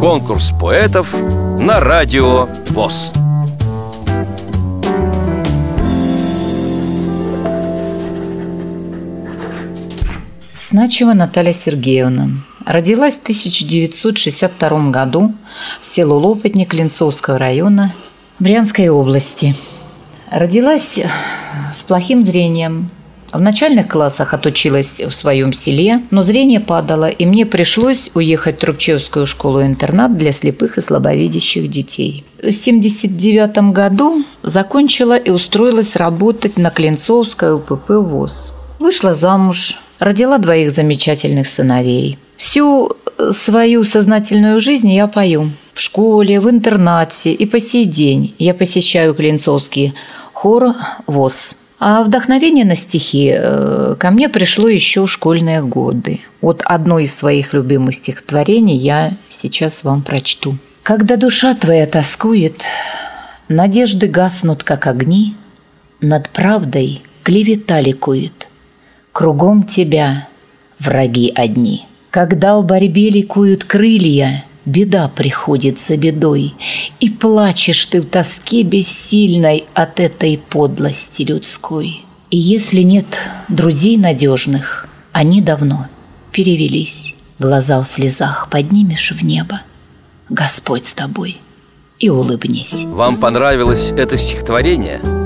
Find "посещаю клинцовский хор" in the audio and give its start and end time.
48.54-50.74